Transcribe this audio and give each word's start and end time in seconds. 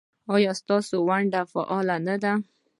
ایا 0.33 0.51
ستاسو 0.61 0.95
ونډه 1.07 1.41
فعاله 1.51 1.95
نه 2.07 2.15
ده؟ 2.23 2.33